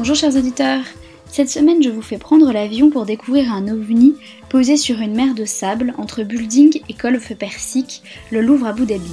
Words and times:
Bonjour 0.00 0.16
chers 0.16 0.34
auditeurs, 0.34 0.84
cette 1.26 1.50
semaine 1.50 1.82
je 1.82 1.90
vous 1.90 2.00
fais 2.00 2.16
prendre 2.16 2.50
l'avion 2.52 2.88
pour 2.88 3.04
découvrir 3.04 3.52
un 3.52 3.68
ovni 3.68 4.14
posé 4.48 4.78
sur 4.78 4.98
une 4.98 5.14
mer 5.14 5.34
de 5.34 5.44
sable 5.44 5.92
entre 5.98 6.22
Building 6.22 6.80
et 6.88 6.94
Golfe 6.94 7.34
Persique, 7.34 8.02
le 8.30 8.40
Louvre 8.40 8.68
Abu 8.68 8.86
Dhabi. 8.86 9.12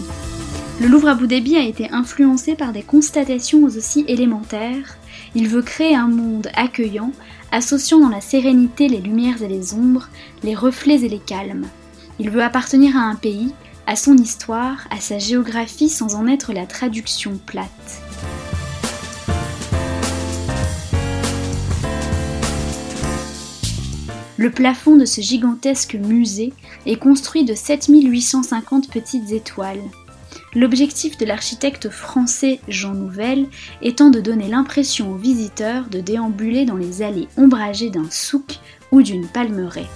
Le 0.79 0.87
Louvre 0.87 1.09
Abu 1.09 1.27
Dhabi 1.27 1.57
a 1.57 1.63
été 1.65 1.91
influencé 1.91 2.55
par 2.55 2.71
des 2.71 2.83
constatations 2.83 3.65
aussi 3.65 4.05
élémentaires. 4.07 4.97
Il 5.35 5.49
veut 5.49 5.61
créer 5.61 5.93
un 5.93 6.07
monde 6.07 6.47
accueillant, 6.55 7.11
associant 7.51 7.99
dans 7.99 8.07
la 8.07 8.21
sérénité 8.21 8.87
les 8.87 9.01
lumières 9.01 9.43
et 9.43 9.49
les 9.49 9.73
ombres, 9.73 10.07
les 10.41 10.55
reflets 10.55 11.03
et 11.03 11.09
les 11.09 11.19
calmes. 11.19 11.67
Il 12.17 12.29
veut 12.29 12.43
appartenir 12.43 12.95
à 12.95 13.01
un 13.01 13.15
pays, 13.15 13.51
à 13.87 13.97
son 13.97 14.15
histoire, 14.15 14.87
à 14.89 15.01
sa 15.01 15.19
géographie 15.19 15.89
sans 15.89 16.15
en 16.15 16.27
être 16.27 16.53
la 16.53 16.65
traduction 16.65 17.37
plate. 17.45 18.06
Le 24.37 24.51
plafond 24.51 24.95
de 24.95 25.05
ce 25.05 25.19
gigantesque 25.19 25.95
musée 25.95 26.53
est 26.85 26.97
construit 26.97 27.43
de 27.43 27.55
7850 27.55 28.91
petites 28.91 29.31
étoiles. 29.31 29.81
L'objectif 30.53 31.17
de 31.17 31.25
l'architecte 31.25 31.89
français 31.89 32.59
Jean 32.67 32.93
Nouvel 32.93 33.47
étant 33.81 34.11
de 34.11 34.21
donner 34.21 34.47
l'impression 34.47 35.11
aux 35.11 35.17
visiteurs 35.17 35.89
de 35.89 36.01
déambuler 36.01 36.65
dans 36.65 36.75
les 36.75 37.01
allées 37.01 37.27
ombragées 37.35 37.89
d'un 37.89 38.09
souk 38.11 38.59
ou 38.91 39.01
d'une 39.01 39.27
palmeraie. 39.27 39.89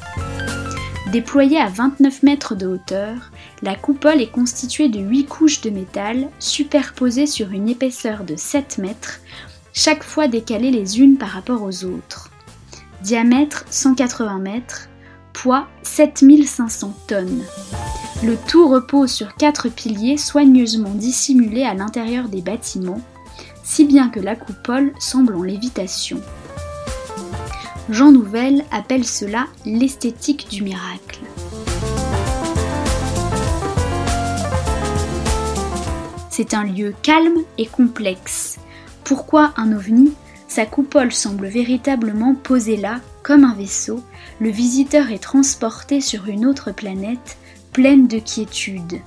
Déployée 1.12 1.60
à 1.60 1.68
29 1.68 2.24
mètres 2.24 2.56
de 2.56 2.66
hauteur, 2.66 3.32
la 3.62 3.76
coupole 3.76 4.22
est 4.22 4.32
constituée 4.32 4.90
de 4.90 5.00
8 5.00 5.26
couches 5.26 5.62
de 5.62 5.70
métal 5.70 6.30
superposées 6.40 7.28
sur 7.28 7.52
une 7.52 7.70
épaisseur 7.70 8.24
de 8.24 8.36
7 8.36 8.80
mètres, 8.80 9.20
chaque 9.72 10.04
fois 10.04 10.28
décalées 10.28 10.72
les 10.72 11.00
unes 11.00 11.18
par 11.18 11.30
rapport 11.30 11.62
aux 11.62 11.86
autres 11.86 12.31
diamètre 13.04 13.66
180 13.70 14.40
mètres, 14.40 14.90
poids 15.34 15.68
7500 15.84 16.94
tonnes. 17.08 17.44
Le 18.24 18.38
tout 18.48 18.68
repose 18.68 19.12
sur 19.12 19.36
quatre 19.36 19.70
piliers 19.70 20.18
soigneusement 20.18 20.94
dissimulés 20.94 21.64
à 21.64 21.74
l'intérieur 21.74 22.30
des 22.30 22.42
bâtiments, 22.42 23.02
si 23.64 23.86
bien 23.86 24.10
que 24.10 24.20
la 24.20 24.36
coupole 24.36 24.94
semble 25.00 25.36
en 25.36 25.44
lévitation. 25.44 26.22
Jean 27.90 28.12
Nouvel 28.12 28.64
appelle 28.72 29.06
cela 29.06 29.48
l'esthétique 29.66 30.48
du 30.50 30.62
miracle. 30.62 31.20
C'est 36.30 36.54
un 36.54 36.64
lieu 36.64 36.94
calme 37.02 37.40
et 37.58 37.66
complexe. 37.66 38.60
Pourquoi 39.04 39.54
un 39.58 39.74
ovni? 39.74 40.14
Sa 40.52 40.66
coupole 40.66 41.14
semble 41.14 41.48
véritablement 41.48 42.36
posée 42.36 42.76
là, 42.76 43.00
comme 43.24 43.46
un 43.46 43.56
vaisseau, 43.56 44.04
le 44.42 44.50
visiteur 44.50 45.10
est 45.10 45.24
transporté 45.24 46.02
sur 46.02 46.28
une 46.28 46.46
autre 46.46 46.74
planète, 46.74 47.38
pleine 47.72 48.10
de 48.10 48.20
quiétude. 48.20 49.00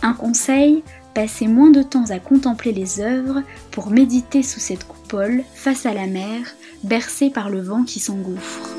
Un 0.00 0.14
conseil, 0.14 0.82
passez 1.12 1.48
moins 1.48 1.68
de 1.68 1.82
temps 1.82 2.08
à 2.08 2.18
contempler 2.18 2.72
les 2.72 2.98
œuvres 3.00 3.42
pour 3.72 3.90
méditer 3.90 4.42
sous 4.42 4.58
cette 4.58 4.88
coupole, 4.88 5.44
face 5.54 5.84
à 5.84 5.92
la 5.92 6.06
mer, 6.06 6.46
bercée 6.82 7.28
par 7.28 7.50
le 7.50 7.60
vent 7.60 7.84
qui 7.84 8.00
s'engouffre. 8.00 8.70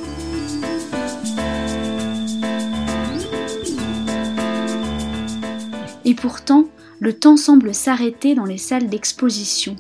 Et 6.03 6.15
pourtant, 6.15 6.65
le 6.99 7.13
temps 7.13 7.37
semble 7.37 7.75
s'arrêter 7.75 8.33
dans 8.33 8.45
les 8.45 8.57
salles 8.57 8.89
d'exposition. 8.89 9.75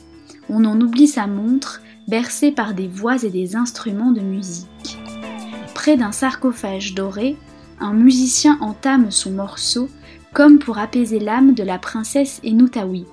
On 0.49 0.65
en 0.65 0.79
oublie 0.81 1.07
sa 1.07 1.25
montre, 1.25 1.81
bercé 2.07 2.51
par 2.51 2.73
des 2.73 2.87
voix 2.87 3.23
et 3.23 3.29
des 3.29 3.55
instruments 3.55 4.11
de 4.11 4.21
musique. 4.21 4.99
Près 5.73 5.97
d'un 5.97 6.11
sarcophage 6.11 6.93
doré, 6.93 7.37
un 7.79 7.93
musicien 7.93 8.57
entame 8.61 9.11
son 9.11 9.31
morceau 9.31 9.89
comme 10.33 10.59
pour 10.59 10.77
apaiser 10.77 11.19
l'âme 11.19 11.53
de 11.53 11.63
la 11.63 11.77
princesse 11.77 12.41
Enutawi. 12.45 13.05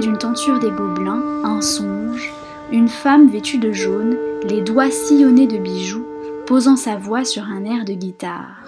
D'une 0.00 0.18
tenture 0.18 0.58
des 0.58 0.70
Gobelins, 0.70 1.22
un 1.42 1.62
songe, 1.62 2.30
une 2.70 2.86
femme 2.86 3.28
vêtue 3.28 3.56
de 3.56 3.72
jaune, 3.72 4.18
les 4.46 4.60
doigts 4.60 4.90
sillonnés 4.90 5.46
de 5.46 5.56
bijoux, 5.56 6.04
posant 6.46 6.76
sa 6.76 6.96
voix 6.96 7.24
sur 7.24 7.44
un 7.44 7.64
air 7.64 7.86
de 7.86 7.94
guitare. 7.94 8.62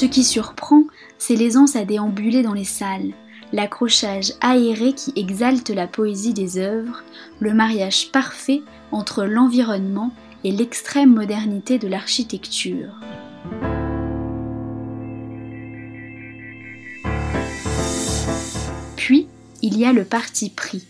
Ce 0.00 0.06
qui 0.06 0.24
surprend, 0.24 0.84
c'est 1.18 1.36
l'aisance 1.36 1.76
à 1.76 1.84
déambuler 1.84 2.42
dans 2.42 2.54
les 2.54 2.64
salles, 2.64 3.12
l'accrochage 3.52 4.32
aéré 4.40 4.94
qui 4.94 5.12
exalte 5.14 5.68
la 5.68 5.86
poésie 5.86 6.32
des 6.32 6.56
œuvres, 6.56 7.02
le 7.38 7.52
mariage 7.52 8.10
parfait 8.10 8.62
entre 8.92 9.24
l'environnement 9.24 10.10
et 10.42 10.52
l'extrême 10.52 11.12
modernité 11.12 11.78
de 11.78 11.86
l'architecture. 11.86 12.94
Puis, 18.96 19.28
il 19.60 19.76
y 19.76 19.84
a 19.84 19.92
le 19.92 20.04
parti 20.04 20.48
pris. 20.48 20.86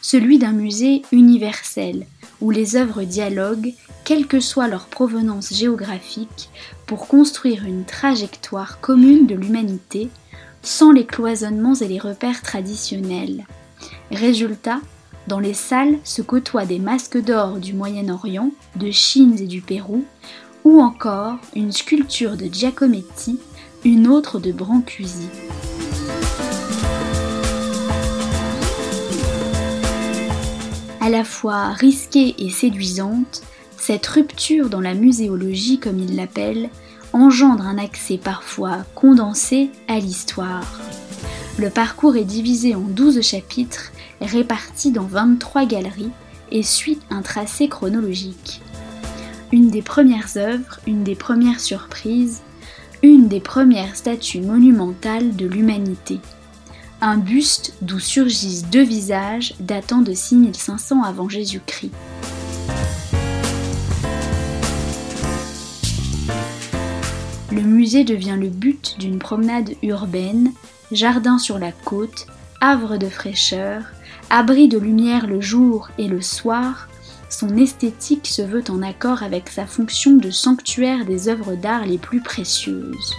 celui 0.00 0.38
d'un 0.38 0.52
musée 0.52 1.02
universel, 1.12 2.06
où 2.40 2.50
les 2.50 2.76
œuvres 2.76 3.02
dialoguent, 3.02 3.74
quelle 4.04 4.26
que 4.26 4.40
soit 4.40 4.68
leur 4.68 4.86
provenance 4.86 5.52
géographique, 5.52 6.50
pour 6.86 7.08
construire 7.08 7.64
une 7.64 7.84
trajectoire 7.84 8.80
commune 8.80 9.26
de 9.26 9.34
l'humanité, 9.34 10.08
sans 10.62 10.92
les 10.92 11.06
cloisonnements 11.06 11.74
et 11.74 11.88
les 11.88 11.98
repères 11.98 12.42
traditionnels. 12.42 13.46
Résultat, 14.10 14.80
dans 15.26 15.40
les 15.40 15.54
salles 15.54 15.98
se 16.04 16.22
côtoient 16.22 16.64
des 16.64 16.78
masques 16.78 17.22
d'or 17.22 17.58
du 17.58 17.74
Moyen-Orient, 17.74 18.50
de 18.76 18.90
Chine 18.90 19.36
et 19.38 19.46
du 19.46 19.60
Pérou, 19.60 20.04
ou 20.64 20.80
encore 20.80 21.36
une 21.54 21.72
sculpture 21.72 22.36
de 22.36 22.46
Giacometti, 22.46 23.38
une 23.84 24.08
autre 24.08 24.40
de 24.40 24.52
Brancusi. 24.52 25.28
À 31.08 31.10
la 31.10 31.24
fois 31.24 31.68
risquée 31.70 32.34
et 32.36 32.50
séduisante, 32.50 33.40
cette 33.78 34.06
rupture 34.06 34.68
dans 34.68 34.82
la 34.82 34.92
muséologie, 34.92 35.78
comme 35.78 36.00
il 36.00 36.16
l'appelle, 36.16 36.68
engendre 37.14 37.66
un 37.66 37.78
accès 37.78 38.18
parfois 38.18 38.84
condensé 38.94 39.70
à 39.88 40.00
l'histoire. 40.00 40.78
Le 41.58 41.70
parcours 41.70 42.16
est 42.16 42.26
divisé 42.26 42.74
en 42.74 42.82
12 42.82 43.22
chapitres 43.22 43.90
répartis 44.20 44.90
dans 44.90 45.06
23 45.06 45.64
galeries 45.64 46.10
et 46.52 46.62
suit 46.62 46.98
un 47.08 47.22
tracé 47.22 47.70
chronologique. 47.70 48.60
Une 49.50 49.70
des 49.70 49.80
premières 49.80 50.36
œuvres, 50.36 50.78
une 50.86 51.04
des 51.04 51.16
premières 51.16 51.60
surprises, 51.60 52.42
une 53.02 53.28
des 53.28 53.40
premières 53.40 53.96
statues 53.96 54.42
monumentales 54.42 55.34
de 55.36 55.46
l'humanité. 55.46 56.20
Un 57.00 57.16
buste 57.16 57.74
d'où 57.80 58.00
surgissent 58.00 58.64
deux 58.64 58.82
visages 58.82 59.54
datant 59.60 60.00
de 60.00 60.12
6500 60.12 61.04
avant 61.04 61.28
Jésus-Christ. 61.28 61.92
Le 67.52 67.62
musée 67.62 68.02
devient 68.02 68.36
le 68.36 68.48
but 68.48 68.96
d'une 68.98 69.20
promenade 69.20 69.74
urbaine, 69.84 70.52
jardin 70.90 71.38
sur 71.38 71.60
la 71.60 71.70
côte, 71.70 72.26
havre 72.60 72.96
de 72.96 73.08
fraîcheur, 73.08 73.82
abri 74.28 74.66
de 74.66 74.78
lumière 74.78 75.28
le 75.28 75.40
jour 75.40 75.90
et 75.98 76.08
le 76.08 76.20
soir, 76.20 76.88
son 77.30 77.56
esthétique 77.56 78.26
se 78.26 78.42
veut 78.42 78.64
en 78.70 78.82
accord 78.82 79.22
avec 79.22 79.50
sa 79.50 79.66
fonction 79.66 80.16
de 80.16 80.32
sanctuaire 80.32 81.04
des 81.04 81.28
œuvres 81.28 81.54
d'art 81.54 81.86
les 81.86 81.98
plus 81.98 82.22
précieuses. 82.22 83.14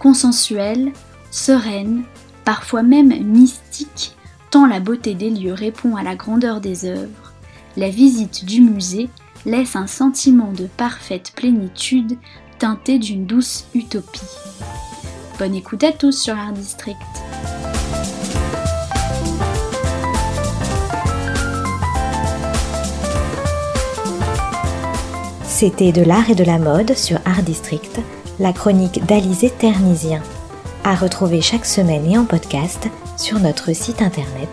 Consensuelle, 0.00 0.92
sereine, 1.30 2.02
parfois 2.44 2.82
même 2.82 3.14
mystique, 3.24 4.16
tant 4.50 4.66
la 4.66 4.80
beauté 4.80 5.14
des 5.14 5.30
lieux 5.30 5.54
répond 5.54 5.96
à 5.96 6.02
la 6.02 6.16
grandeur 6.16 6.60
des 6.60 6.84
œuvres, 6.84 7.32
la 7.76 7.88
visite 7.88 8.44
du 8.44 8.60
musée 8.60 9.08
laisse 9.46 9.76
un 9.76 9.86
sentiment 9.86 10.52
de 10.52 10.66
parfaite 10.66 11.32
plénitude 11.34 12.18
teinté 12.58 12.98
d'une 12.98 13.26
douce 13.26 13.64
utopie. 13.74 14.20
Bonne 15.38 15.54
écoute 15.54 15.82
à 15.84 15.92
tous 15.92 16.12
sur 16.12 16.36
Art 16.36 16.52
District. 16.52 16.96
C'était 25.44 25.92
de 25.92 26.02
l'art 26.02 26.30
et 26.30 26.34
de 26.34 26.44
la 26.44 26.58
mode 26.58 26.94
sur 26.96 27.18
Art 27.24 27.42
District, 27.42 28.00
la 28.38 28.52
chronique 28.52 29.04
d'Alizé 29.06 29.50
Ternisien. 29.50 30.22
À 30.82 30.94
retrouver 30.94 31.42
chaque 31.42 31.66
semaine 31.66 32.10
et 32.10 32.16
en 32.16 32.24
podcast 32.24 32.88
sur 33.18 33.38
notre 33.38 33.74
site 33.74 34.00
internet 34.00 34.48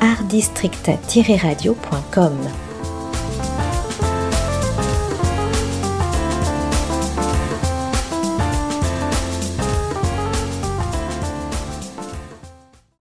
artdistrict-radio.com. 0.00 2.67